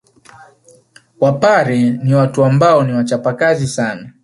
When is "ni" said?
2.03-2.13, 2.83-2.93